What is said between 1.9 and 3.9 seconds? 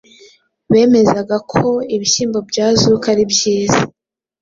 ibihyimbo bya Azuki ari byiza